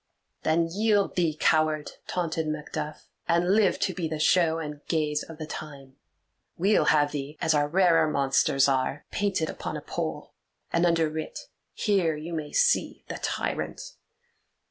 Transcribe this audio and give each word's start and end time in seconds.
"Then 0.41 0.67
yield 0.67 1.15
thee, 1.15 1.37
coward!" 1.39 1.91
taunted 2.07 2.47
Macduff, 2.47 3.07
"and 3.27 3.53
live 3.53 3.77
to 3.81 3.93
be 3.93 4.07
the 4.07 4.17
show 4.17 4.57
and 4.57 4.83
gaze 4.87 5.21
of 5.21 5.37
the 5.37 5.45
time; 5.45 5.95
we'll 6.57 6.85
have 6.85 7.11
thee, 7.11 7.37
as 7.39 7.53
our 7.53 7.67
rarer 7.67 8.09
monsters 8.09 8.67
are, 8.67 9.05
painted 9.11 9.47
upon 9.47 9.77
a 9.77 9.81
pole, 9.81 10.33
and 10.73 10.85
underwrit, 10.87 11.41
'Here 11.75 12.15
you 12.15 12.33
may 12.33 12.51
see 12.51 13.05
the 13.09 13.19
tyrant. 13.21 13.93